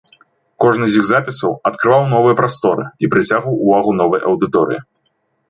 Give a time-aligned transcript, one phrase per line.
[0.63, 4.79] Кожны з іх запісаў адкрываў новыя прасторы і прыцягваў увагу новай аўдыторыі.